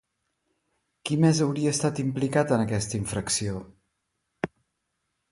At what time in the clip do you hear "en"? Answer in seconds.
2.55-2.63